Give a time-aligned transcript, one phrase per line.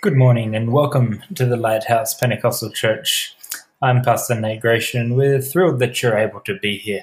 [0.00, 3.34] Good morning and welcome to the Lighthouse Pentecostal Church.
[3.82, 5.16] I'm Pastor Nate Gratian.
[5.16, 7.02] We're thrilled that you're able to be here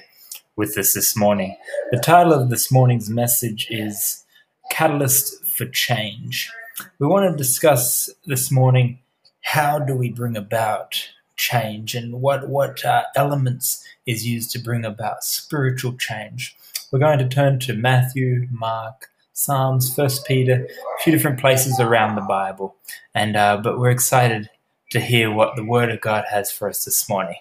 [0.56, 1.58] with us this morning.
[1.90, 4.24] The title of this morning's message is
[4.70, 6.50] Catalyst for Change.
[6.98, 9.00] We want to discuss this morning
[9.42, 14.86] how do we bring about change and what, what uh, elements is used to bring
[14.86, 16.56] about spiritual change.
[16.90, 22.14] We're going to turn to Matthew, Mark, Psalms, First Peter, a few different places around
[22.14, 22.74] the Bible,
[23.14, 24.48] and uh, but we're excited
[24.92, 27.36] to hear what the Word of God has for us this morning.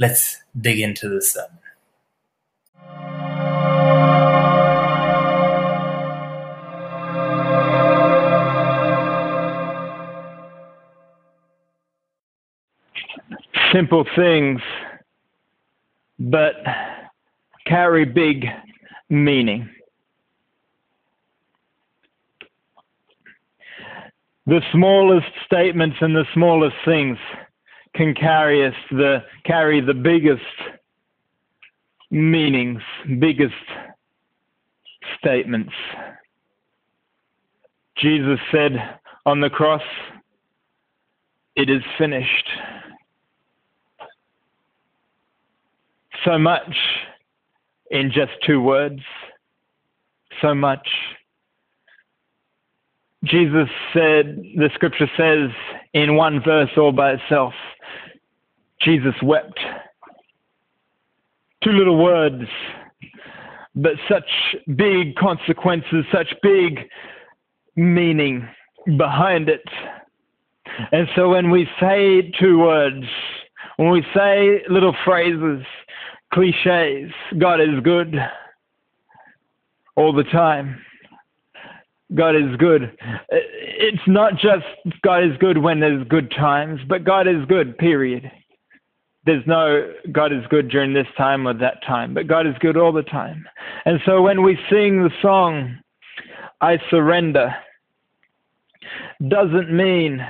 [0.00, 1.58] Let's dig into the sermon.
[13.74, 14.62] Simple things,
[16.18, 16.54] but
[17.66, 18.46] carry big
[19.10, 19.68] meaning.
[24.46, 27.18] The smallest statements and the smallest things
[27.94, 30.42] can carry us the carry the biggest
[32.10, 32.80] meanings,
[33.18, 33.54] biggest
[35.18, 35.72] statements.
[37.96, 39.82] Jesus said on the cross,
[41.56, 42.48] It is finished.
[46.24, 46.76] So much
[47.90, 49.00] in just two words,
[50.42, 50.86] so much
[53.26, 55.50] Jesus said, the scripture says
[55.94, 57.52] in one verse all by itself,
[58.80, 59.58] Jesus wept.
[61.64, 62.44] Two little words,
[63.74, 64.28] but such
[64.76, 66.80] big consequences, such big
[67.74, 68.46] meaning
[68.96, 69.64] behind it.
[70.92, 73.04] And so when we say two words,
[73.76, 75.64] when we say little phrases,
[76.32, 78.14] cliches, God is good
[79.96, 80.80] all the time
[82.14, 82.96] God is good.
[83.02, 84.64] Uh, it's not just
[85.02, 88.30] God is good when there's good times, but God is good, period.
[89.24, 92.76] There's no God is good during this time or that time, but God is good
[92.76, 93.44] all the time.
[93.84, 95.78] And so when we sing the song,
[96.60, 97.54] I surrender,
[99.28, 100.24] doesn't mean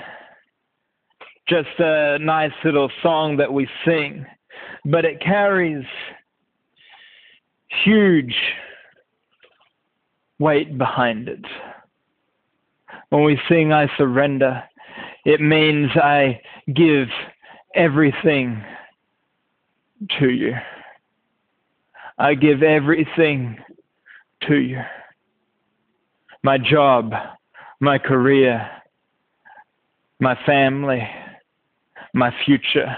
[1.46, 4.24] just a nice little song that we sing,
[4.86, 5.84] but it carries
[7.84, 8.34] huge
[10.38, 11.44] weight behind it.
[13.10, 14.62] When we sing I surrender,
[15.24, 16.40] it means I
[16.74, 17.08] give
[17.74, 18.62] everything
[20.18, 20.54] to you.
[22.18, 23.58] I give everything
[24.48, 24.80] to you.
[26.42, 27.12] My job,
[27.80, 28.68] my career,
[30.20, 31.06] my family,
[32.14, 32.96] my future,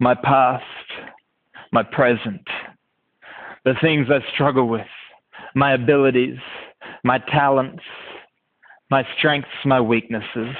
[0.00, 0.64] my past,
[1.72, 2.42] my present,
[3.64, 4.86] the things I struggle with,
[5.54, 6.38] my abilities,
[7.04, 7.82] my talents,
[8.90, 10.54] my strengths, my weaknesses.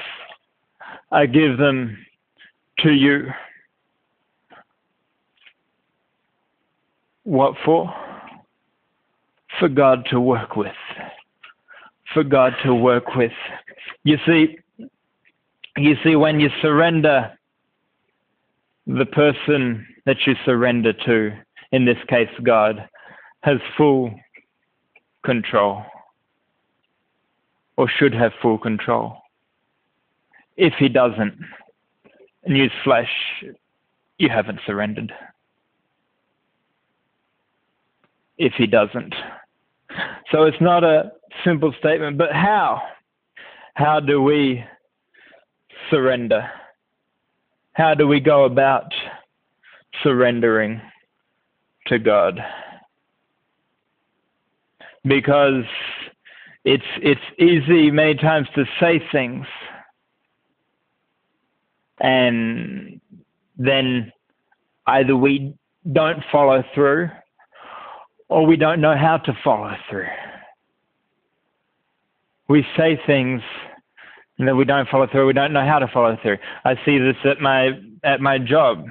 [1.11, 1.97] I give them
[2.79, 3.27] to you.
[7.23, 7.93] What for?
[9.59, 10.71] For God to work with.
[12.13, 13.31] For God to work with.
[14.03, 14.57] You see,
[15.77, 17.31] you see, when you surrender
[18.87, 21.31] the person that you surrender to,
[21.71, 22.87] in this case God,
[23.43, 24.11] has full
[25.29, 25.83] control
[27.77, 29.17] or should have full control.
[30.57, 31.37] If he doesn't,
[32.47, 33.13] news flash,
[34.17, 35.13] you haven't surrendered.
[38.39, 39.13] If he doesn't.
[40.31, 41.11] So it's not a
[41.45, 42.81] simple statement, but how?
[43.75, 44.63] How do we
[45.91, 46.49] surrender?
[47.73, 48.91] How do we go about
[50.01, 50.81] surrendering
[51.87, 52.39] to God?
[55.03, 55.63] Because
[56.65, 59.45] it's it's easy many times to say things
[61.99, 62.99] and
[63.57, 64.11] then
[64.87, 65.53] either we
[65.91, 67.09] don't follow through
[68.29, 70.07] or we don't know how to follow through.
[72.47, 73.41] We say things
[74.37, 76.37] and then we don't follow through, we don't know how to follow through.
[76.63, 77.71] I see this at my
[78.03, 78.85] at my job.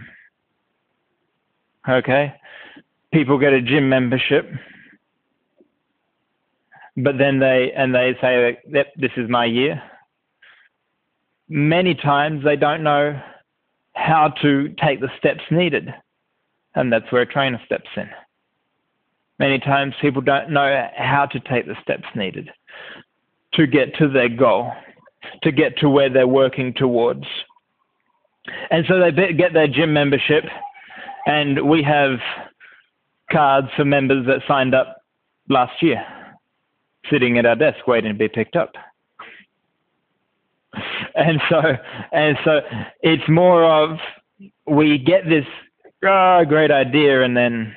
[1.88, 2.34] Okay?
[3.12, 4.50] People get a gym membership
[7.02, 9.82] but then they and they say that this is my year.
[11.48, 13.20] Many times they don't know
[13.94, 15.94] how to take the steps needed,
[16.74, 18.08] and that's where a trainer steps in.
[19.38, 22.50] Many times people don't know how to take the steps needed
[23.54, 24.72] to get to their goal,
[25.42, 27.24] to get to where they're working towards.
[28.70, 30.44] And so they get their gym membership,
[31.26, 32.18] and we have
[33.30, 35.02] cards for members that signed up
[35.48, 36.04] last year
[37.10, 38.72] sitting at our desk waiting to be picked up.
[41.14, 41.60] and so
[42.12, 42.60] and so
[43.02, 43.98] it's more of
[44.66, 45.44] we get this
[46.04, 47.74] oh, great idea and then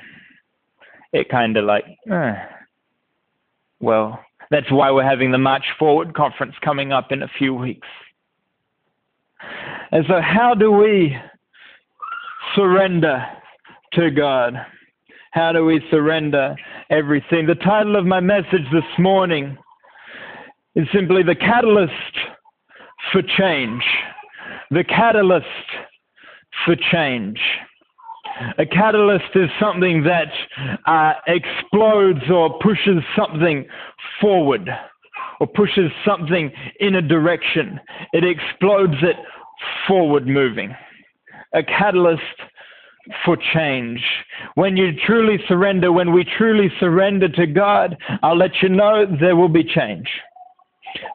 [1.13, 2.36] it kind of like eh.
[3.80, 4.19] well
[4.50, 7.88] that's why we're having the march forward conference coming up in a few weeks
[9.92, 11.16] and so how do we
[12.56, 13.25] surrender
[13.94, 14.54] to god
[15.31, 16.56] how do we surrender
[16.91, 19.57] everything the title of my message this morning
[20.75, 21.93] is simply the catalyst
[23.11, 23.81] for change.
[24.71, 25.45] The catalyst
[26.65, 27.39] for change.
[28.57, 30.31] A catalyst is something that
[30.85, 33.65] uh, explodes or pushes something
[34.19, 34.69] forward
[35.39, 37.79] or pushes something in a direction.
[38.11, 39.15] It explodes it
[39.88, 40.75] forward moving.
[41.53, 42.21] A catalyst
[43.25, 44.01] for change.
[44.56, 49.36] When you truly surrender, when we truly surrender to God, I'll let you know there
[49.36, 50.07] will be change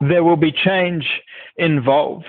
[0.00, 1.04] there will be change
[1.56, 2.28] involved.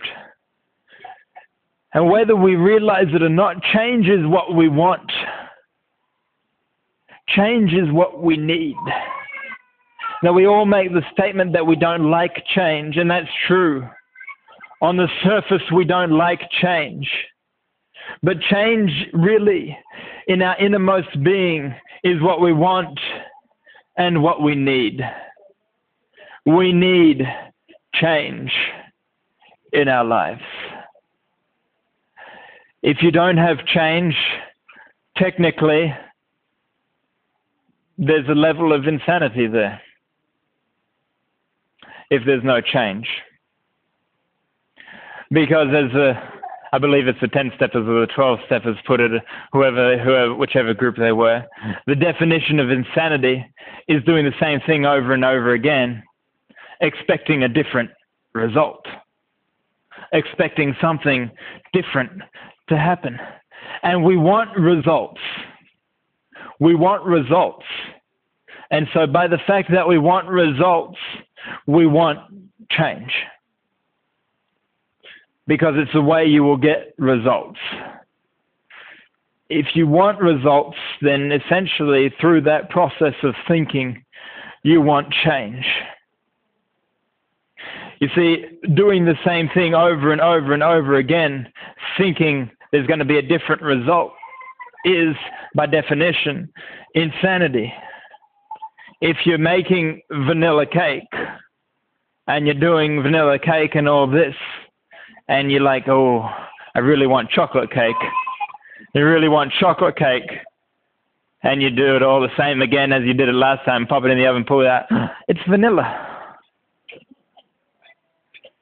[1.94, 5.12] And whether we realize it or not, change is what we want.
[7.30, 8.75] Change is what we need.
[10.24, 13.88] Now, we all make the statement that we don't like change, and that's true.
[14.81, 17.07] On the surface, we don't like change.
[18.24, 19.77] But change, really,
[20.27, 21.74] in our innermost being,
[22.04, 23.00] is what we want
[23.98, 25.01] and what we need.
[26.45, 27.21] We need
[27.94, 28.51] change
[29.74, 30.42] in our lives.
[32.83, 34.15] If you don't have change,
[35.18, 35.94] technically,
[37.98, 39.81] there's a level of insanity there.
[42.09, 43.07] If there's no change.
[45.30, 46.37] Because as a,
[46.74, 49.12] I believe it's the 10 steppers or the 12 steppers put it,
[49.54, 51.46] whoever, whoever, whichever group they were,
[51.86, 53.46] the definition of insanity
[53.88, 56.04] is doing the same thing over and over again
[56.81, 57.90] expecting a different
[58.34, 58.86] result,
[60.14, 61.31] expecting something
[61.74, 62.12] different
[62.69, 63.19] to happen.
[63.84, 65.22] And we want results.
[66.60, 67.66] We want results.
[68.69, 70.98] And so, by the fact that we want results,
[71.68, 72.19] we want
[72.69, 73.12] change.
[75.47, 77.59] Because it's the way you will get results.
[79.49, 84.03] If you want results, then essentially through that process of thinking,
[84.63, 85.65] you want change.
[87.99, 88.45] You see,
[88.75, 91.51] doing the same thing over and over and over again,
[91.97, 94.11] thinking there's going to be a different result,
[94.85, 95.15] is
[95.55, 96.51] by definition
[96.94, 97.73] insanity.
[99.01, 101.07] If you're making vanilla cake
[102.27, 104.35] and you're doing vanilla cake and all this,
[105.27, 106.29] and you're like, oh,
[106.75, 107.95] I really want chocolate cake.
[108.94, 110.29] You really want chocolate cake.
[111.44, 114.03] And you do it all the same again as you did it last time, pop
[114.03, 114.85] it in the oven, pull it out.
[115.27, 116.18] It's vanilla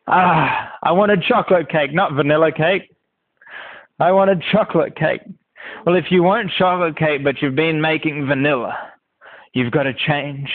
[0.07, 2.91] Ah, I wanted chocolate cake, not vanilla cake.
[3.99, 5.21] I wanted chocolate cake.
[5.85, 8.77] Well, if you want chocolate cake, but you've been making vanilla,
[9.53, 10.49] you've got to change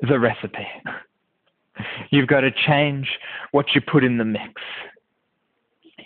[0.00, 0.66] the recipe.
[2.10, 3.06] You've got to change
[3.50, 4.62] what you put in the mix.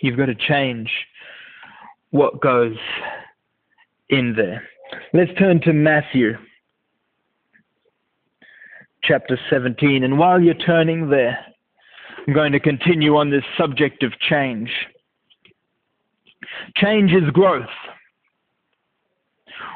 [0.01, 0.91] You've got to change
[2.11, 2.77] what goes
[4.09, 4.67] in there.
[5.13, 6.37] Let's turn to Matthew
[9.03, 10.05] chapter 17.
[10.05, 11.39] And while you're turning there,
[12.27, 14.71] I'm going to continue on this subject of change.
[16.77, 17.69] Change is growth.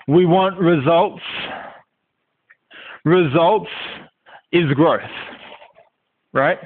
[0.09, 1.23] We want results.
[3.04, 3.71] Results
[4.52, 5.00] is growth,
[6.33, 6.59] right?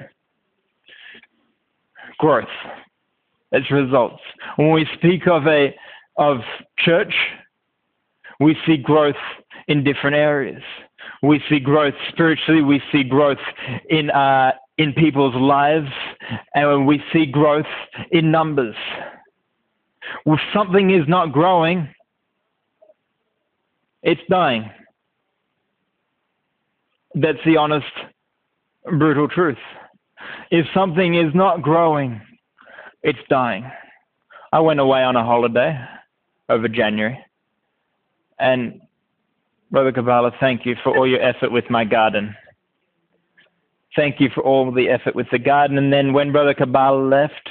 [2.18, 2.46] Growth.
[3.52, 4.22] It's results.
[4.56, 5.74] When we speak of a
[6.16, 6.38] of
[6.78, 7.14] church,
[8.40, 9.16] we see growth
[9.68, 10.62] in different areas.
[11.22, 12.62] We see growth spiritually.
[12.62, 13.38] We see growth
[13.88, 15.90] in uh, in people's lives,
[16.54, 17.66] and we see growth
[18.12, 18.76] in numbers.
[20.24, 21.88] If something is not growing,
[24.02, 24.70] it's dying.
[27.14, 27.86] That's the honest,
[28.84, 29.58] brutal truth.
[30.50, 32.20] If something is not growing,
[33.08, 33.70] it's dying.
[34.52, 35.78] I went away on a holiday
[36.48, 37.18] over January,
[38.38, 38.80] and
[39.70, 42.34] Brother Kabbalah, thank you for all your effort with my garden
[43.98, 45.76] thank you for all the effort with the garden.
[45.76, 47.48] And then when Brother Kabbalah left,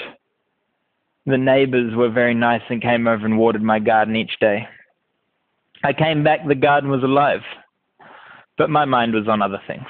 [1.26, 4.66] the neighbors were very nice and came over and watered my garden each day.
[5.84, 7.42] I came back, the garden was alive,
[8.58, 9.86] but my mind was on other things.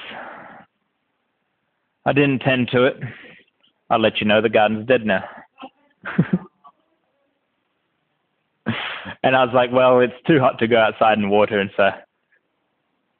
[2.04, 2.96] I didn't tend to it.
[3.88, 5.24] I'll let you know the garden's dead now.
[9.22, 11.90] and I was like, well, it's too hot to go outside and water, and so,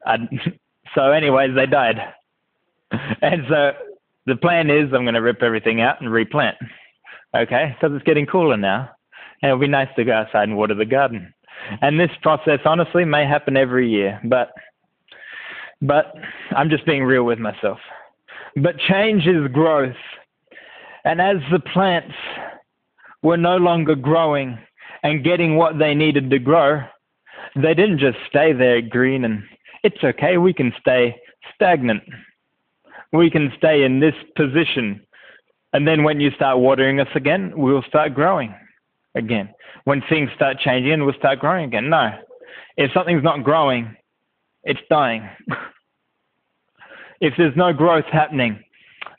[0.06, 0.16] I,
[0.94, 1.96] so anyways, they died.
[3.22, 3.72] and so
[4.26, 6.56] the plan is I'm going to rip everything out and replant.
[7.36, 8.90] Okay, because it's getting cooler now.
[9.42, 11.32] And it'll be nice to go outside and water the garden.
[11.82, 14.52] And this process, honestly, may happen every year, but
[15.80, 16.14] but
[16.56, 17.78] I'm just being real with myself.
[18.56, 19.94] But change is growth.
[21.04, 22.14] And as the plants
[23.22, 24.58] were no longer growing
[25.02, 26.82] and getting what they needed to grow,
[27.56, 29.42] they didn't just stay there green and
[29.84, 31.14] it's okay, we can stay
[31.54, 32.02] stagnant.
[33.12, 35.00] We can stay in this position.
[35.72, 38.54] And then when you start watering us again, we'll start growing
[39.14, 39.50] again.
[39.84, 41.88] When things start changing, we'll start growing again.
[41.88, 42.10] No.
[42.76, 43.96] If something's not growing,
[44.64, 45.28] it's dying.
[47.20, 48.62] if there's no growth happening,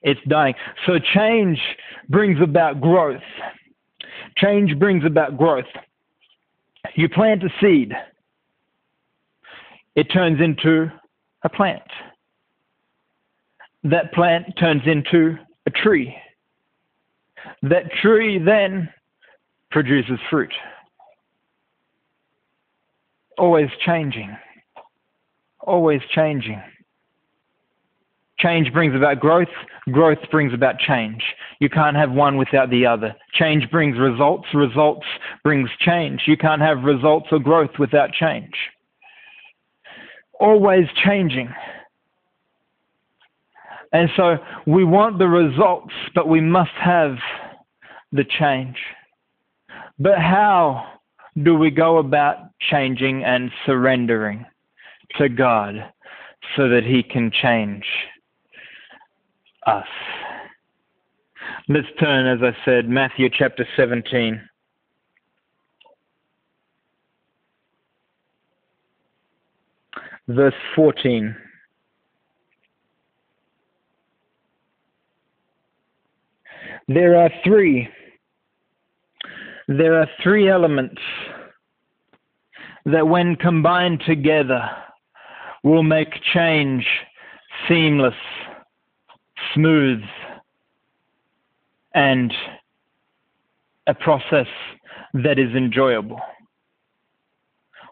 [0.02, 0.54] it's dying.
[0.86, 1.60] So change
[2.08, 3.22] brings about growth.
[4.42, 5.66] Change brings about growth.
[6.96, 7.94] You plant a seed,
[9.96, 10.92] it turns into
[11.44, 11.84] a plant.
[13.84, 16.16] That plant turns into a tree.
[17.64, 18.90] That tree then
[19.72, 20.54] produces fruit.
[23.38, 24.36] Always changing.
[25.62, 26.62] Always changing.
[28.40, 29.50] Change brings about growth,
[29.92, 31.22] growth brings about change.
[31.60, 33.14] You can't have one without the other.
[33.34, 35.06] Change brings results, results
[35.44, 36.22] brings change.
[36.26, 38.54] You can't have results or growth without change.
[40.40, 41.54] Always changing.
[43.92, 47.18] And so we want the results, but we must have
[48.12, 48.78] the change.
[49.98, 51.00] But how
[51.44, 54.46] do we go about changing and surrendering
[55.18, 55.92] to God
[56.56, 57.84] so that He can change?
[59.70, 59.88] Us.
[61.68, 64.42] Let's turn, as I said, Matthew chapter 17.
[70.28, 71.36] Verse 14.
[76.88, 77.88] There are three.
[79.68, 81.00] There are three elements
[82.86, 84.68] that, when combined together,
[85.64, 86.86] will make change
[87.68, 88.16] seamless
[89.54, 90.02] smooth
[91.94, 92.34] and
[93.88, 94.48] a process
[95.14, 96.20] that is enjoyable.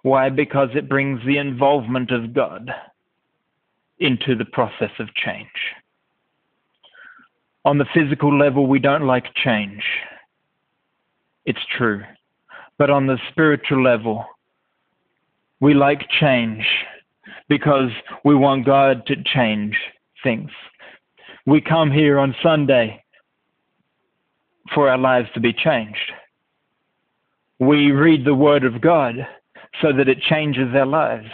[0.04, 0.30] Why?
[0.30, 2.70] Because it brings the involvement of God
[4.00, 5.50] into the process of change.
[7.66, 9.84] On the physical level, we don't like change.
[11.46, 12.04] It's true.
[12.78, 14.26] But on the spiritual level,
[15.60, 16.66] we like change
[17.50, 17.90] because
[18.24, 19.76] we want God to change
[20.24, 20.52] things
[21.48, 23.02] we come here on Sunday
[24.76, 26.12] for our lives to be changed.
[27.58, 29.16] We read the Word of God
[29.82, 31.30] so that it changes our lives,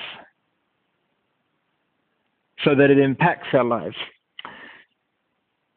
[2.63, 3.95] so that it impacts our lives.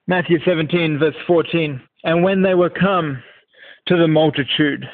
[0.07, 1.81] Matthew 17, verse 14.
[2.05, 3.23] And when they were come
[3.87, 4.85] to the multitude,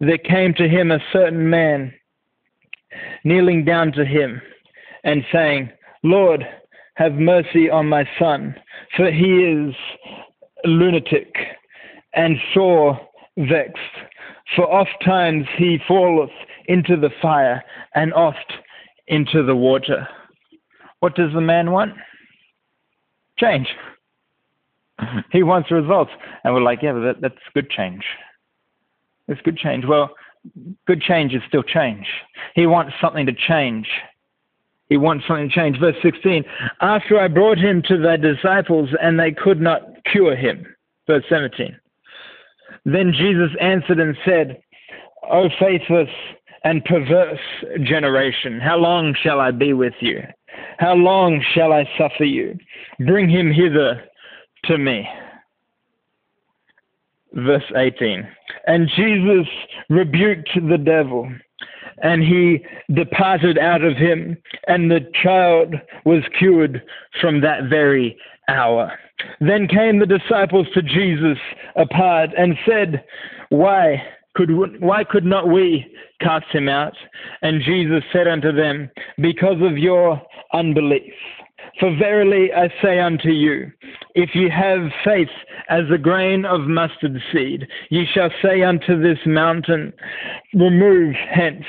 [0.00, 1.94] there came to him a certain man,
[3.22, 4.42] kneeling down to him,
[5.04, 5.70] and saying,
[6.02, 6.44] Lord,
[6.96, 8.54] have mercy on my son,
[8.96, 9.74] for he is
[10.64, 11.34] lunatic
[12.14, 12.98] and sore
[13.36, 13.78] vexed.
[14.54, 16.30] For oft times he falleth
[16.68, 17.62] into the fire
[17.94, 18.52] and oft
[19.06, 20.08] into the water.
[21.00, 21.92] What does the man want?
[23.38, 23.68] Change.
[25.32, 26.10] he wants results.
[26.44, 28.04] And we're like, yeah, but that, that's good change.
[29.28, 29.84] It's good change.
[29.84, 30.10] Well,
[30.86, 32.06] good change is still change.
[32.54, 33.88] He wants something to change.
[34.88, 35.78] He wants something to change.
[35.80, 36.44] Verse 16,
[36.80, 40.66] after I brought him to thy disciples and they could not cure him.
[41.06, 41.76] Verse 17.
[42.84, 44.60] Then Jesus answered and said,
[45.30, 46.08] O faithless
[46.62, 47.40] and perverse
[47.82, 50.22] generation, how long shall I be with you?
[50.78, 52.56] How long shall I suffer you?
[53.06, 54.02] Bring him hither
[54.64, 55.06] to me.
[57.32, 58.26] Verse 18.
[58.66, 59.46] And Jesus
[59.88, 61.28] rebuked the devil
[62.02, 64.36] and he departed out of him,
[64.68, 65.74] and the child
[66.04, 66.82] was cured
[67.20, 68.16] from that very
[68.48, 68.92] hour.
[69.40, 71.38] Then came the disciples to Jesus
[71.74, 73.04] apart and said,
[73.48, 74.02] Why
[74.34, 74.50] could,
[74.80, 75.86] why could not we
[76.20, 76.94] cast him out?
[77.42, 80.20] And Jesus said unto them, Because of your
[80.52, 81.14] unbelief.
[81.78, 83.70] For verily I say unto you,
[84.14, 85.28] if ye have faith
[85.68, 89.92] as a grain of mustard seed, ye shall say unto this mountain,
[90.54, 91.64] Remove hence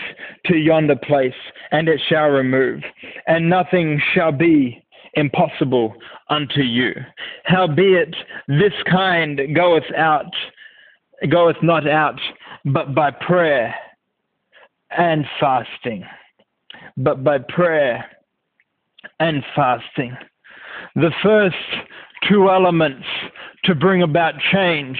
[0.46, 1.34] to yonder place,
[1.72, 2.82] and it shall remove,
[3.28, 4.82] and nothing shall be
[5.16, 5.94] impossible
[6.30, 6.94] unto you.
[7.44, 8.16] Howbeit
[8.48, 10.34] this kind goeth out,
[11.30, 12.20] goeth not out,
[12.64, 13.76] but by prayer
[14.92, 16.06] and fasting.
[16.96, 18.06] But by prayer
[19.20, 20.16] and fasting.
[20.96, 21.56] The first
[22.28, 23.06] two elements
[23.66, 25.00] to bring about change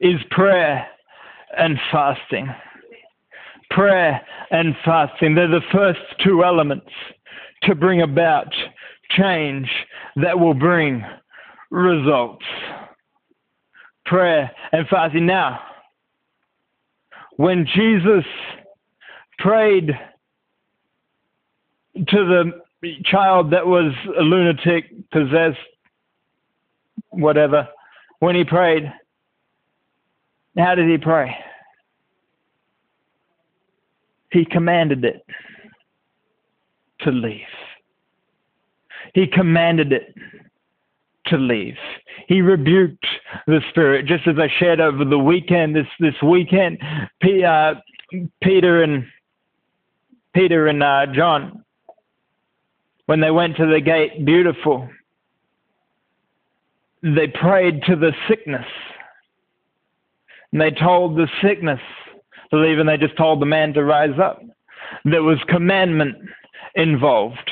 [0.00, 0.86] is prayer
[1.56, 2.48] and fasting.
[3.70, 4.20] Prayer
[4.50, 6.90] and fasting, they're the first two elements
[7.62, 8.52] to bring about
[9.10, 9.68] change
[10.16, 11.02] that will bring
[11.70, 12.44] results.
[14.06, 15.26] Prayer and fasting.
[15.26, 15.60] Now,
[17.36, 18.24] when Jesus
[19.38, 19.88] prayed
[21.96, 22.63] to the
[23.04, 25.58] child that was a lunatic, possessed,
[27.10, 27.68] whatever,
[28.20, 28.92] when he prayed,
[30.56, 31.36] how did he pray?
[34.30, 35.24] He commanded it
[37.00, 37.40] to leave.
[39.14, 40.14] He commanded it
[41.26, 41.76] to leave.
[42.28, 43.06] He rebuked
[43.46, 45.76] the spirit, just as I shared over the weekend.
[45.76, 46.78] This this weekend,
[47.20, 47.74] P, uh,
[48.42, 49.04] Peter and
[50.34, 51.63] Peter and uh, John,
[53.06, 54.88] when they went to the gate, beautiful.
[57.02, 58.66] They prayed to the sickness,
[60.52, 61.80] and they told the sickness
[62.50, 64.40] to leave, and they just told the man to rise up.
[65.04, 66.16] There was commandment
[66.74, 67.50] involved.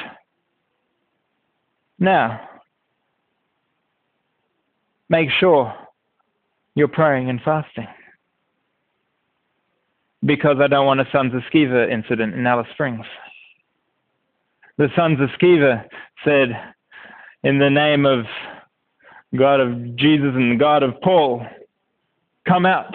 [1.98, 2.48] Now,
[5.08, 5.74] make sure
[6.74, 7.86] you're praying and fasting.
[10.24, 13.04] Because I don't want a Sons of Sceva incident in Alice Springs.
[14.82, 15.86] The Sons of Sceva
[16.24, 16.48] said,
[17.44, 18.26] In the name of
[19.36, 21.46] God of Jesus and God of Paul,
[22.48, 22.92] come out.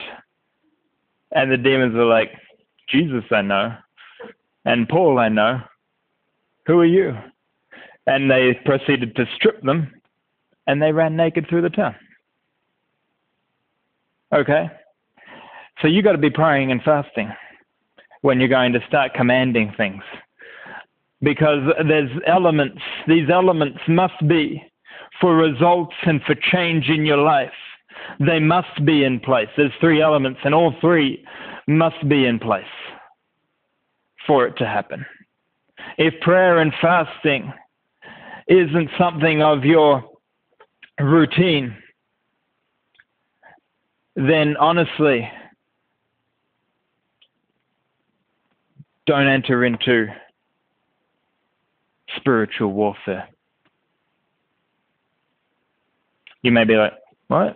[1.32, 2.32] And the demons were like,
[2.90, 3.74] Jesus I know,
[4.66, 5.62] and Paul I know.
[6.66, 7.18] Who are you?
[8.06, 9.94] And they proceeded to strip them,
[10.68, 11.96] and they ran naked through the town.
[14.34, 14.70] Okay?
[15.82, 17.32] So you got to be praying and fasting
[18.24, 20.04] when you're going to start commanding things.
[21.22, 24.64] Because there's elements, these elements must be
[25.20, 27.50] for results and for change in your life.
[28.20, 29.48] They must be in place.
[29.58, 31.26] There's three elements, and all three
[31.68, 32.64] must be in place
[34.28, 35.06] for it to happen.
[35.98, 37.52] If prayer and fasting
[38.48, 40.04] isn't something of your
[41.00, 41.76] routine,
[44.16, 45.30] then honestly,
[49.06, 50.08] don't enter into
[52.18, 53.28] spiritual warfare.
[56.42, 56.94] You may be like,
[57.28, 57.56] what?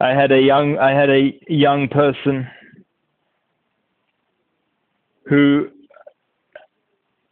[0.00, 2.48] I had a young I had a young person
[5.26, 5.70] who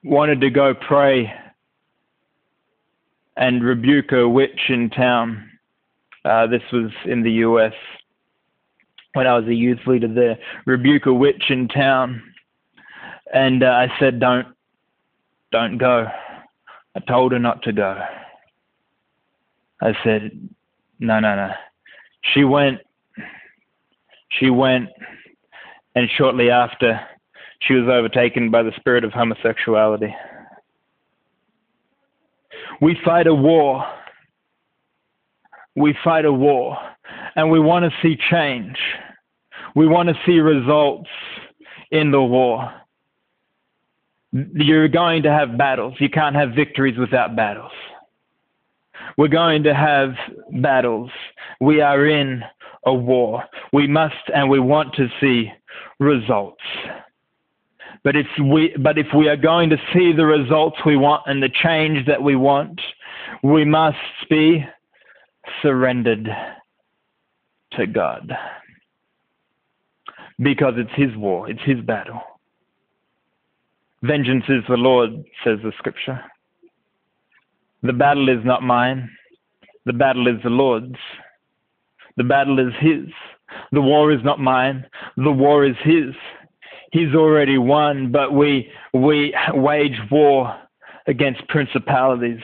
[0.04, 1.32] wanted to go pray
[3.36, 5.50] and rebuke a witch in town.
[6.24, 7.72] Uh, this was in the US
[9.14, 10.38] when I was a youth leader there.
[10.66, 12.22] Rebuke a witch in town,
[13.34, 14.46] and uh, I said, "Don't,
[15.52, 16.10] don't go."
[16.94, 18.04] I told her not to go.
[19.80, 20.32] I said,
[20.98, 21.54] "No, no, no."
[22.22, 22.80] She went.
[24.30, 24.88] She went,
[25.94, 26.98] and shortly after,
[27.60, 30.14] she was overtaken by the spirit of homosexuality.
[32.80, 33.86] We fight a war.
[35.76, 36.76] We fight a war,
[37.36, 38.76] and we want to see change.
[39.74, 41.08] We want to see results
[41.90, 42.72] in the war.
[44.32, 45.94] You're going to have battles.
[45.98, 47.72] You can't have victories without battles.
[49.18, 50.14] We're going to have
[50.62, 51.10] battles.
[51.60, 52.42] We are in
[52.86, 53.44] a war.
[53.72, 55.52] We must and we want to see
[55.98, 56.62] results.
[58.04, 61.42] But if we, but if we are going to see the results we want and
[61.42, 62.80] the change that we want,
[63.42, 63.96] we must
[64.28, 64.66] be
[65.60, 66.28] surrendered
[67.72, 68.32] to God.
[70.38, 72.20] Because it's His war, it's His battle.
[74.02, 75.10] Vengeance is the Lord,
[75.44, 76.20] says the scripture.
[77.84, 79.08] The battle is not mine,
[79.86, 80.96] the battle is the Lord's.
[82.16, 83.08] The battle is His.
[83.70, 84.84] The war is not mine,
[85.16, 86.14] the war is His.
[86.90, 90.54] He's already won, but we, we wage war
[91.06, 92.40] against principalities.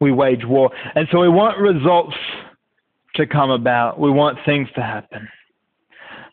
[0.00, 0.70] We wage war.
[0.94, 2.16] And so we want results
[3.16, 3.98] to come about.
[4.00, 5.28] We want things to happen.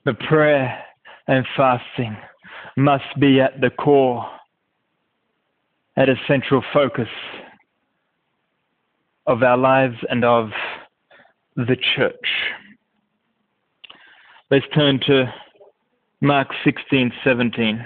[0.05, 0.79] But prayer
[1.27, 2.15] and fasting
[2.75, 4.25] must be at the core,
[5.95, 7.09] at a central focus
[9.27, 10.49] of our lives and of
[11.55, 12.27] the church.
[14.49, 15.33] Let's turn to
[16.21, 17.85] Mark 16, 17.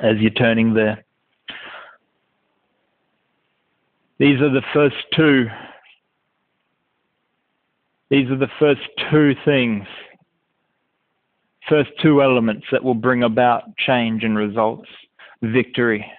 [0.00, 1.04] As you're turning there.
[4.18, 5.46] These are the first two.
[8.10, 9.86] These are the first two things,
[11.68, 14.88] first two elements that will bring about change and results,
[15.42, 16.10] victory.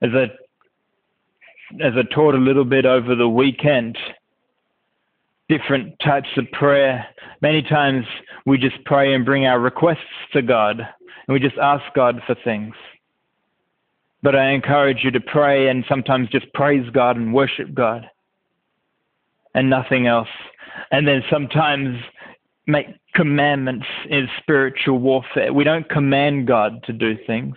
[0.00, 0.30] as I
[1.82, 3.98] as I taught a little bit over the weekend,
[5.50, 7.06] different types of prayer.
[7.42, 8.06] Many times
[8.46, 9.98] we just pray and bring our requests
[10.32, 10.88] to God, and
[11.28, 12.74] we just ask God for things.
[14.22, 18.08] But I encourage you to pray and sometimes just praise God and worship God
[19.58, 20.28] and nothing else.
[20.92, 21.98] And then sometimes
[22.68, 25.52] make commandments in spiritual warfare.
[25.52, 27.56] We don't command God to do things,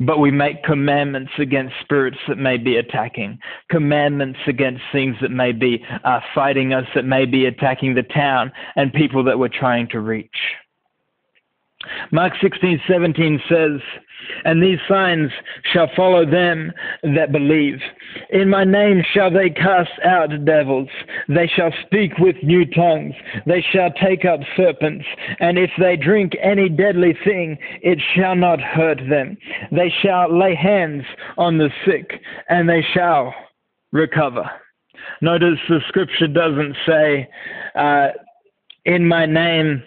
[0.00, 3.38] but we make commandments against spirits that may be attacking,
[3.70, 8.50] commandments against things that may be uh, fighting us, that may be attacking the town
[8.74, 10.36] and people that we're trying to reach.
[12.12, 13.80] Mark 16, 17 says,
[14.44, 15.30] And these signs
[15.72, 17.80] shall follow them that believe.
[18.30, 20.88] In my name shall they cast out devils.
[21.28, 23.14] They shall speak with new tongues.
[23.46, 25.04] They shall take up serpents.
[25.40, 29.36] And if they drink any deadly thing, it shall not hurt them.
[29.70, 31.04] They shall lay hands
[31.36, 33.34] on the sick, and they shall
[33.92, 34.48] recover.
[35.20, 37.28] Notice the scripture doesn't say,
[37.74, 38.08] uh,
[38.84, 39.82] In my name,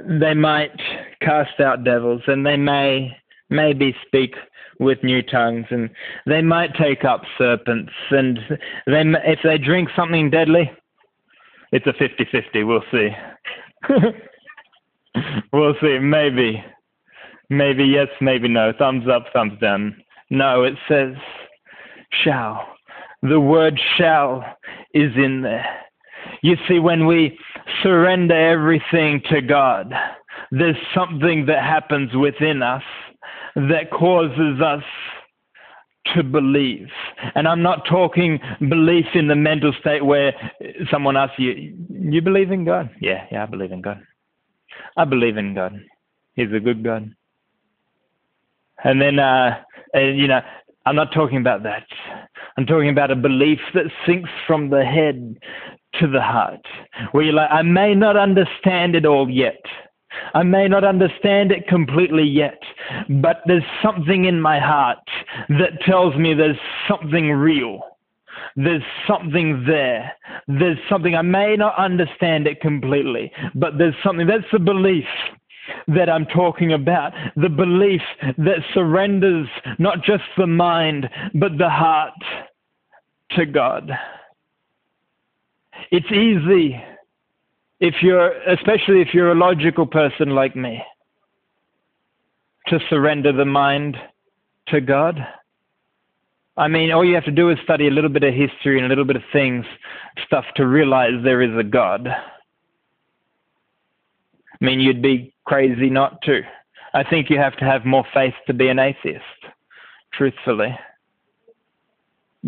[0.00, 0.78] they might
[1.20, 3.16] cast out devils and they may
[3.50, 4.34] maybe speak
[4.80, 5.90] with new tongues and
[6.26, 8.38] they might take up serpents and
[8.86, 10.70] they if they drink something deadly
[11.72, 13.10] it's a 50-50 we'll see.
[15.52, 15.98] We'll see.
[15.98, 16.64] Maybe
[17.50, 18.72] maybe yes maybe no.
[18.78, 20.02] Thumbs up thumbs down.
[20.30, 21.14] No it says
[22.24, 22.66] shall.
[23.22, 24.44] The word shall
[24.94, 25.66] is in there
[26.42, 27.38] you see when we
[27.82, 29.92] surrender everything to God,
[30.50, 32.82] there's something that happens within us
[33.54, 34.82] that causes us
[36.14, 36.88] to believe.
[37.34, 40.32] And I'm not talking belief in the mental state where
[40.90, 42.90] someone asks you, You believe in God?
[43.00, 44.02] Yeah, yeah, I believe in God.
[44.96, 45.80] I believe in God.
[46.34, 47.14] He's a good God.
[48.84, 49.62] And then, uh,
[49.94, 50.40] and, you know,
[50.84, 51.84] I'm not talking about that.
[52.56, 55.38] I'm talking about a belief that sinks from the head
[56.00, 56.64] to the heart,
[57.12, 59.60] where you're like, I may not understand it all yet.
[60.34, 62.60] I may not understand it completely yet,
[63.08, 64.98] but there's something in my heart
[65.48, 66.56] that tells me there's
[66.88, 67.80] something real.
[68.56, 70.12] There's something there.
[70.48, 74.26] There's something, I may not understand it completely, but there's something.
[74.26, 75.06] That's the belief
[75.88, 77.12] that I'm talking about.
[77.36, 78.02] The belief
[78.38, 82.12] that surrenders not just the mind, but the heart
[83.32, 83.90] to God.
[85.92, 86.82] It's easy
[87.78, 90.82] if you're, especially if you're a logical person like me,
[92.68, 93.98] to surrender the mind
[94.68, 95.20] to God.
[96.56, 98.86] I mean, all you have to do is study a little bit of history and
[98.86, 99.66] a little bit of things,
[100.26, 102.08] stuff to realize there is a God.
[102.08, 102.24] I
[104.64, 106.40] mean, you'd be crazy not to.
[106.94, 109.22] I think you have to have more faith to be an atheist,
[110.14, 110.74] truthfully.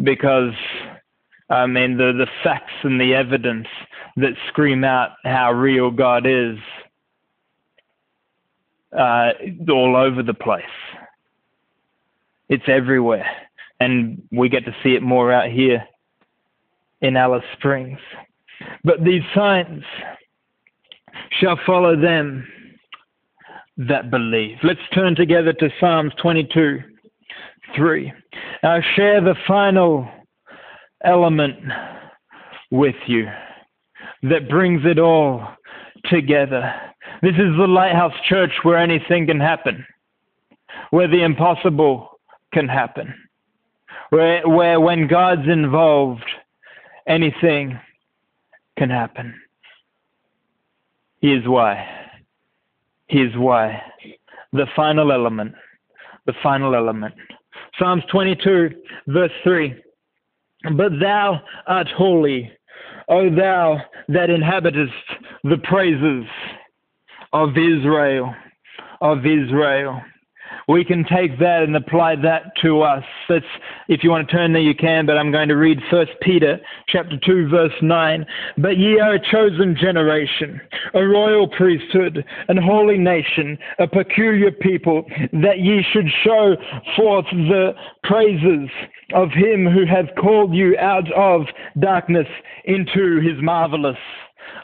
[0.03, 0.55] Because
[1.51, 3.67] I mean, the, the facts and the evidence
[4.17, 6.57] that scream out how real God is
[8.97, 9.31] uh,
[9.69, 10.65] all over the place.
[12.49, 13.27] It's everywhere.
[13.81, 15.85] And we get to see it more out here
[17.01, 17.99] in Alice Springs.
[18.85, 19.83] But these signs
[21.41, 22.47] shall follow them
[23.77, 24.57] that believe.
[24.63, 26.79] Let's turn together to Psalms 22
[27.77, 28.13] 3.
[28.63, 30.09] I'll share the final
[31.05, 31.57] element
[32.71, 33.27] with you
[34.23, 35.47] that brings it all
[36.11, 36.75] together.
[37.23, 39.87] This is the lighthouse church where anything can happen,
[40.91, 42.19] where the impossible
[42.53, 43.15] can happen,
[44.11, 46.25] where, where when God's involved,
[47.07, 47.79] anything
[48.79, 49.35] can happen.
[51.21, 51.87] Here's why.
[53.09, 53.83] Here's why.
[54.53, 55.55] The final element.
[56.27, 57.15] The final element.
[57.79, 58.71] Psalms 22,
[59.09, 59.75] verse 3.
[60.73, 62.51] But thou art holy,
[63.09, 64.93] O thou that inhabitest
[65.45, 66.25] the praises
[67.33, 68.35] of Israel,
[69.01, 70.01] of Israel
[70.69, 73.05] we can take that and apply that to us.
[73.29, 73.45] That's,
[73.89, 76.59] if you want to turn there, you can, but I'm going to read First Peter
[76.89, 78.27] chapter 2, verse 9.
[78.59, 80.61] But ye are a chosen generation,
[80.95, 86.57] a royal priesthood, an holy nation, a peculiar people, that ye should show
[86.97, 87.73] forth the
[88.03, 88.69] praises
[89.15, 91.43] of him who hath called you out of
[91.79, 92.27] darkness
[92.65, 93.99] into his marvelous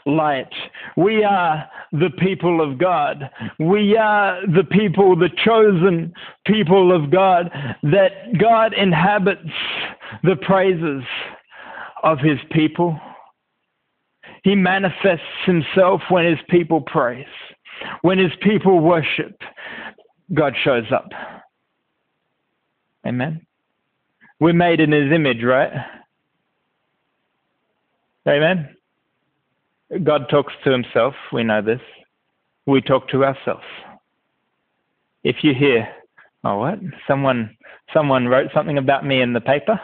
[0.05, 0.51] light.
[0.97, 3.29] We are the people of God.
[3.59, 6.13] We are the people, the chosen
[6.45, 7.51] people of God,
[7.83, 9.49] that God inhabits
[10.23, 11.03] the praises
[12.03, 12.99] of his people.
[14.43, 17.25] He manifests himself when his people praise.
[18.01, 19.37] When his people worship,
[20.33, 21.09] God shows up.
[23.05, 23.45] Amen.
[24.39, 25.71] We're made in his image, right?
[28.27, 28.75] Amen.
[30.03, 31.13] God talks to himself.
[31.33, 31.81] We know this.
[32.65, 33.65] We talk to ourselves.
[35.23, 35.87] If you hear,
[36.43, 36.79] oh, what?
[37.07, 37.57] Someone,
[37.93, 39.79] someone wrote something about me in the paper.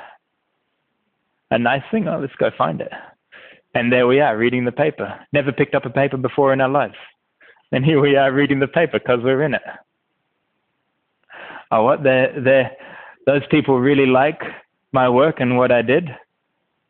[1.51, 2.07] A nice thing.
[2.07, 2.91] Oh, let's go find it.
[3.73, 5.19] And there we are, reading the paper.
[5.33, 6.95] Never picked up a paper before in our lives.
[7.71, 9.61] And here we are reading the paper because we're in it.
[11.69, 12.01] Oh, what?
[12.01, 12.71] They're, they're,
[13.25, 14.41] those people really like
[14.93, 16.09] my work and what I did.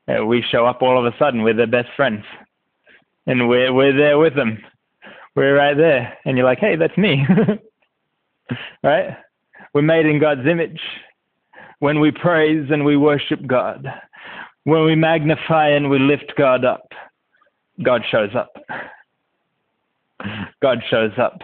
[0.07, 1.41] Uh, we show up all of a sudden.
[1.41, 2.23] We're their best friends.
[3.27, 4.57] And we're, we're there with them.
[5.35, 6.17] We're right there.
[6.25, 7.25] And you're like, hey, that's me.
[8.83, 9.17] right?
[9.73, 10.79] We're made in God's image.
[11.79, 13.85] When we praise and we worship God,
[14.63, 16.91] when we magnify and we lift God up,
[17.83, 18.55] God shows up.
[20.61, 21.39] God shows up.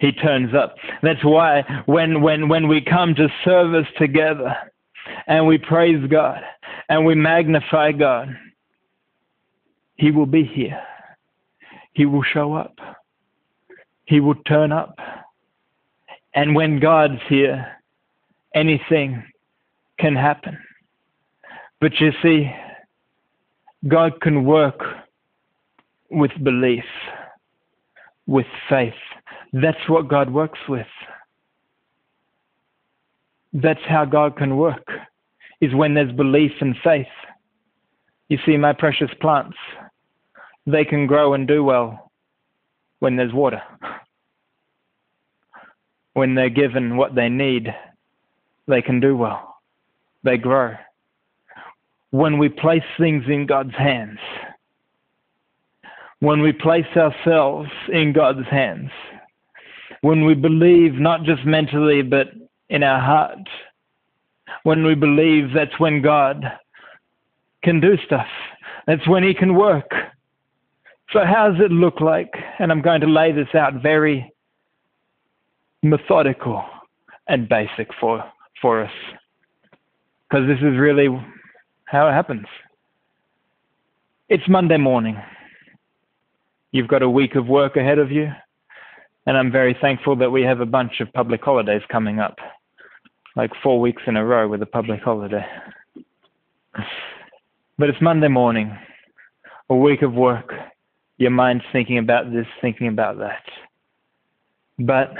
[0.00, 0.76] He turns up.
[1.02, 4.54] That's why when, when, when we come to service together
[5.26, 6.40] and we praise God
[6.88, 8.36] and we magnify God,
[9.96, 10.80] He will be here.
[11.94, 12.76] He will show up.
[14.04, 14.98] He will turn up.
[16.34, 17.66] And when God's here,
[18.54, 19.24] anything
[19.98, 20.58] can happen.
[21.80, 22.50] But you see,
[23.86, 24.80] God can work
[26.10, 26.84] with belief,
[28.26, 28.94] with faith.
[29.52, 30.86] That's what God works with.
[33.52, 34.88] That's how God can work,
[35.60, 37.06] is when there's belief and faith.
[38.28, 39.56] You see, my precious plants,
[40.66, 42.10] they can grow and do well
[43.00, 43.62] when there's water
[46.14, 47.68] when they're given what they need,
[48.66, 49.56] they can do well.
[50.22, 50.74] They grow.
[52.10, 54.18] When we place things in God's hands,
[56.20, 58.90] when we place ourselves in God's hands,
[60.00, 62.28] when we believe not just mentally but
[62.70, 63.46] in our heart,
[64.62, 66.44] when we believe that's when God
[67.64, 68.26] can do stuff,
[68.86, 69.90] that's when He can work.
[71.12, 72.32] So, how does it look like?
[72.58, 74.32] And I'm going to lay this out very
[75.84, 76.64] methodical
[77.28, 78.24] and basic for
[78.60, 78.90] for us
[80.28, 81.08] because this is really
[81.84, 82.46] how it happens
[84.28, 85.16] it's monday morning
[86.72, 88.30] you've got a week of work ahead of you
[89.26, 92.36] and i'm very thankful that we have a bunch of public holidays coming up
[93.36, 95.44] like four weeks in a row with a public holiday
[97.78, 98.74] but it's monday morning
[99.68, 100.52] a week of work
[101.18, 103.42] your mind's thinking about this thinking about that
[104.78, 105.14] but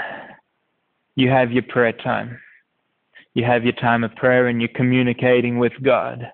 [1.15, 2.39] you have your prayer time.
[3.33, 6.31] You have your time of prayer and you're communicating with God.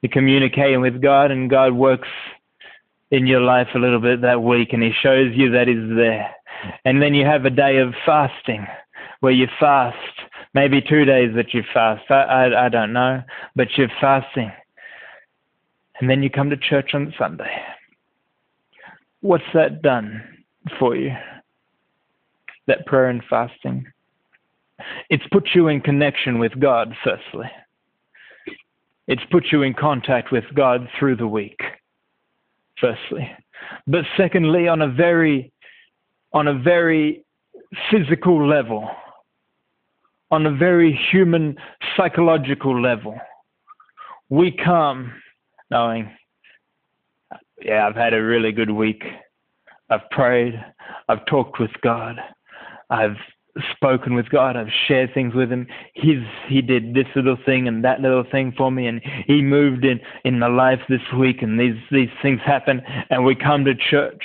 [0.00, 2.08] You're communicating with God and God works
[3.10, 6.30] in your life a little bit that week and He shows you that He's there.
[6.84, 8.66] And then you have a day of fasting
[9.20, 9.96] where you fast,
[10.54, 12.10] maybe two days that you fast.
[12.10, 13.22] I, I, I don't know,
[13.54, 14.50] but you're fasting.
[16.00, 17.50] And then you come to church on Sunday.
[19.26, 20.22] What's that done
[20.78, 21.10] for you?
[22.68, 23.84] That prayer and fasting?
[25.10, 27.50] It's put you in connection with God, firstly.
[29.08, 31.58] It's put you in contact with God through the week,
[32.80, 33.28] firstly.
[33.88, 35.50] But secondly, on a very,
[36.32, 37.24] on a very
[37.90, 38.88] physical level,
[40.30, 41.56] on a very human
[41.96, 43.18] psychological level,
[44.28, 45.12] we come
[45.68, 46.12] knowing,
[47.62, 49.02] yeah, I've had a really good week.
[49.90, 50.54] I've prayed.
[51.08, 52.16] I've talked with God.
[52.90, 53.16] I've
[53.74, 54.56] spoken with God.
[54.56, 55.66] I've shared things with him.
[55.94, 59.84] He's he did this little thing and that little thing for me, and he moved
[59.84, 63.74] in in my life this week, and these these things happen, and we come to
[63.74, 64.24] church,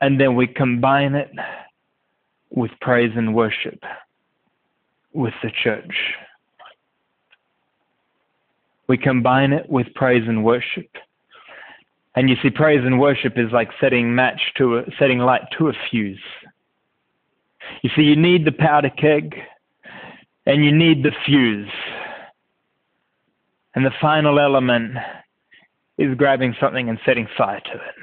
[0.00, 1.30] and then we combine it
[2.50, 3.82] with praise and worship
[5.12, 6.14] with the church.
[8.90, 10.90] We combine it with praise and worship.
[12.16, 15.68] And you see, praise and worship is like setting match to a, setting light to
[15.68, 16.18] a fuse.
[17.82, 19.36] You see, you need the powder keg
[20.44, 21.70] and you need the fuse.
[23.76, 24.96] And the final element
[25.96, 27.94] is grabbing something and setting fire to it.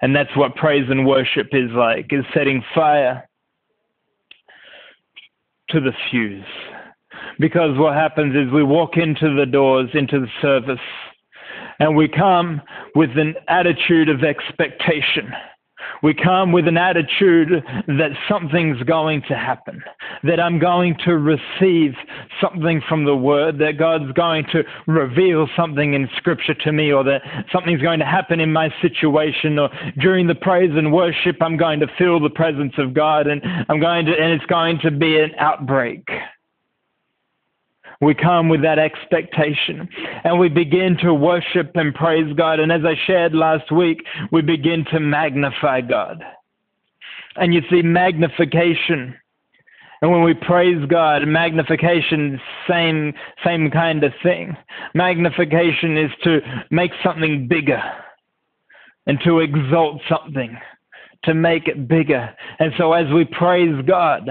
[0.00, 3.28] And that's what praise and worship is like, is setting fire
[5.68, 6.44] to the fuse.
[7.38, 10.80] Because what happens is we walk into the doors, into the service,
[11.78, 12.60] and we come
[12.94, 15.32] with an attitude of expectation
[16.02, 19.82] We come with an attitude that something's going to happen,
[20.24, 21.94] that I'm going to receive
[22.40, 27.04] something from the Word, that God's going to reveal something in Scripture to me, or
[27.04, 31.56] that something's going to happen in my situation, or during the praise and worship, I'm
[31.56, 34.90] going to feel the presence of God, and I'm going to, and it's going to
[34.90, 36.08] be an outbreak.
[38.02, 39.88] We come with that expectation
[40.24, 42.58] and we begin to worship and praise God.
[42.58, 46.22] And as I shared last week, we begin to magnify God.
[47.36, 49.14] And you see, magnification.
[50.02, 53.14] And when we praise God, magnification, same,
[53.46, 54.56] same kind of thing.
[54.94, 56.40] Magnification is to
[56.72, 57.80] make something bigger
[59.06, 60.58] and to exalt something,
[61.24, 62.34] to make it bigger.
[62.58, 64.28] And so as we praise God,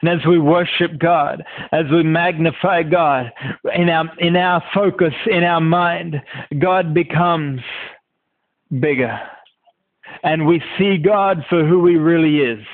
[0.00, 3.32] and as we worship God, as we magnify God,
[3.74, 6.20] in our, in our focus, in our mind,
[6.58, 7.60] God becomes
[8.80, 9.18] bigger.
[10.22, 12.64] And we see God for who he really is.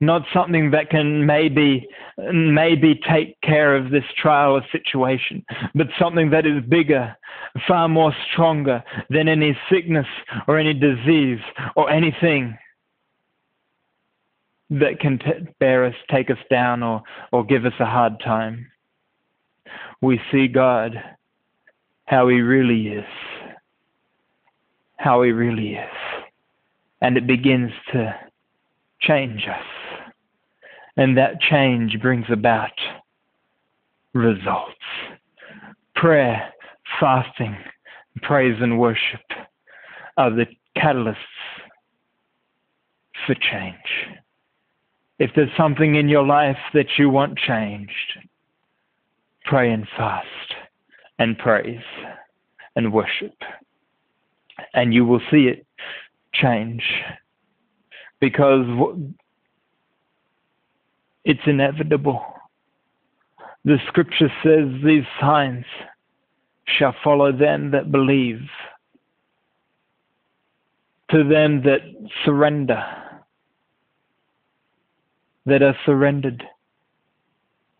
[0.00, 1.86] Not something that can maybe,
[2.32, 7.14] maybe take care of this trial or situation, but something that is bigger,
[7.68, 10.06] far more stronger than any sickness
[10.48, 11.40] or any disease
[11.76, 12.56] or anything
[14.70, 18.70] that can t- bear us, take us down, or, or give us a hard time.
[20.00, 20.94] We see God
[22.06, 23.04] how He really is.
[24.96, 25.90] How He really is.
[27.02, 28.14] And it begins to
[29.00, 29.79] change us.
[31.00, 32.78] And that change brings about
[34.12, 34.74] results.
[35.94, 36.52] Prayer,
[37.00, 37.56] fasting,
[38.20, 39.22] praise, and worship
[40.18, 40.44] are the
[40.76, 41.16] catalysts
[43.26, 44.18] for change.
[45.18, 48.18] If there's something in your life that you want changed,
[49.46, 50.26] pray and fast
[51.18, 51.80] and praise
[52.76, 53.36] and worship.
[54.74, 55.66] And you will see it
[56.34, 56.82] change
[58.20, 58.66] because
[61.30, 62.20] it's inevitable.
[63.64, 65.64] The scripture says these signs
[66.66, 68.40] shall follow them that believe,
[71.10, 71.82] to them that
[72.24, 72.82] surrender
[75.46, 76.42] that are surrendered.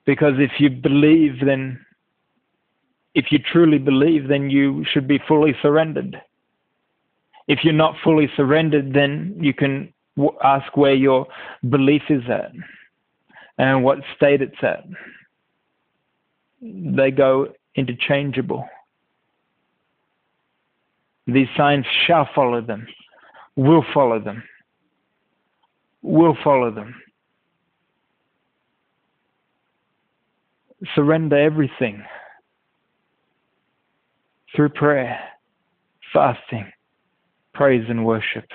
[0.06, 1.84] Because if you believe, then,
[3.16, 6.16] if you truly believe, then you should be fully surrendered.
[7.48, 9.92] If you're not fully surrendered, then you can
[10.44, 11.26] ask where your
[11.68, 12.52] belief is at
[13.60, 14.84] and what state it's at.
[16.62, 18.66] They go interchangeable.
[21.26, 22.86] These signs shall follow them,
[23.56, 24.42] will follow them,
[26.02, 26.94] will follow them.
[30.94, 32.02] surrender everything
[34.56, 35.18] through prayer,
[36.10, 36.72] fasting,
[37.52, 38.46] praise, and worship.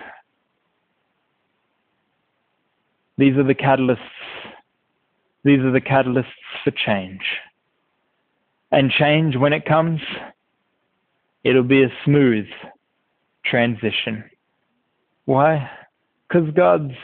[3.19, 3.99] These are the catalysts.
[5.45, 6.25] These are the catalysts
[6.63, 7.21] for change.
[8.71, 10.01] And change, when it comes,
[11.43, 12.47] it'll be a smooth
[13.45, 14.23] transition.
[15.25, 15.69] Why?
[16.27, 16.95] Because God's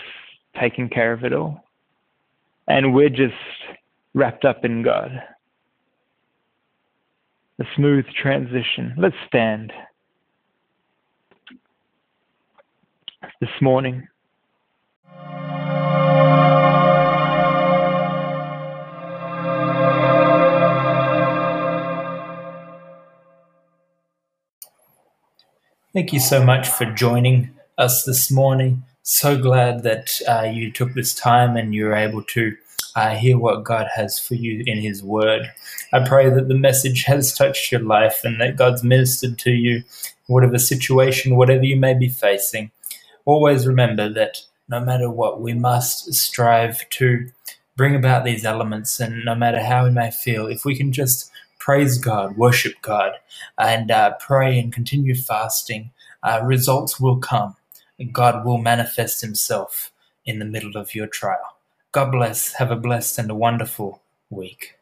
[0.60, 1.64] taking care of it all.
[2.68, 3.36] And we're just
[4.16, 5.12] wrapped up in God.
[7.60, 8.96] A smooth transition.
[8.98, 9.72] Let's stand.
[13.40, 14.08] This morning,
[25.94, 28.82] Thank you so much for joining us this morning.
[29.04, 32.56] So glad that uh, you took this time and you were able to
[32.96, 35.52] uh, hear what God has for you in His Word.
[35.92, 39.84] I pray that the message has touched your life and that God's ministered to you,
[40.28, 42.72] whatever situation, whatever you may be facing.
[43.26, 44.38] Always remember that
[44.70, 47.30] no matter what, we must strive to
[47.76, 51.30] bring about these elements, and no matter how we may feel, if we can just
[51.62, 53.14] praise God, worship God,
[53.58, 55.92] and uh, pray and continue fasting,
[56.24, 57.56] uh, results will come.
[58.12, 59.92] God will manifest Himself
[60.26, 61.58] in the middle of your trial.
[61.92, 62.54] God bless.
[62.54, 64.76] Have a blessed and a wonderful week.